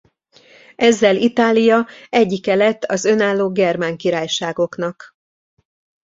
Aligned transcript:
Ezzel 0.75 1.15
Itália 1.15 1.87
egyike 2.09 2.55
lett 2.55 2.83
az 2.83 3.05
önálló 3.05 3.51
germán 3.51 3.97
királyságoknak. 3.97 5.15